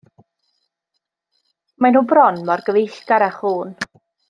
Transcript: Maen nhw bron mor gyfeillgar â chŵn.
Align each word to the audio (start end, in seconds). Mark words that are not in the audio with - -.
Maen 1.83 1.95
nhw 1.97 2.03
bron 2.13 2.41
mor 2.51 2.65
gyfeillgar 2.71 3.27
â 3.29 3.29
chŵn. 3.39 3.79